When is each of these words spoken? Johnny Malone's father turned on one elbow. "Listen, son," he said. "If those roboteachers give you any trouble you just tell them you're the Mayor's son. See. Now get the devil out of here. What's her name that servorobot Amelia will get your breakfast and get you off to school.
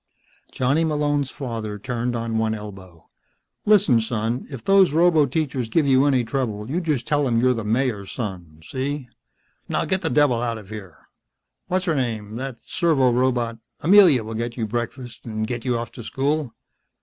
Johnny 0.51 0.83
Malone's 0.83 1.29
father 1.29 1.77
turned 1.77 2.15
on 2.15 2.39
one 2.39 2.55
elbow. 2.55 3.07
"Listen, 3.67 3.99
son," 4.01 4.39
he 4.39 4.47
said. 4.47 4.55
"If 4.55 4.63
those 4.65 4.93
roboteachers 4.93 5.69
give 5.69 5.85
you 5.85 6.07
any 6.07 6.23
trouble 6.23 6.67
you 6.71 6.81
just 6.81 7.05
tell 7.05 7.25
them 7.25 7.39
you're 7.39 7.53
the 7.53 7.63
Mayor's 7.63 8.11
son. 8.11 8.61
See. 8.65 9.09
Now 9.69 9.85
get 9.85 10.01
the 10.01 10.09
devil 10.09 10.41
out 10.41 10.57
of 10.57 10.69
here. 10.69 10.97
What's 11.67 11.85
her 11.85 11.93
name 11.93 12.35
that 12.37 12.63
servorobot 12.63 13.59
Amelia 13.81 14.23
will 14.23 14.33
get 14.33 14.57
your 14.57 14.65
breakfast 14.65 15.23
and 15.27 15.45
get 15.45 15.65
you 15.65 15.77
off 15.77 15.91
to 15.91 16.03
school. 16.03 16.55